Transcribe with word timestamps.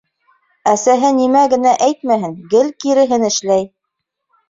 Әсәһе 0.71 1.11
нимә 1.19 1.45
генә 1.53 1.75
әйтмәһен, 1.89 2.37
гел 2.57 2.75
киреһен 2.87 3.33
эшләй. 3.33 3.73